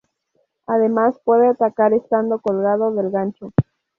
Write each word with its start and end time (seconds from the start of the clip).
Además 0.65 1.19
puede 1.23 1.45
atacar 1.47 1.93
estando 1.93 2.39
colgado 2.39 2.91
del 2.95 3.11
gancho. 3.11 3.53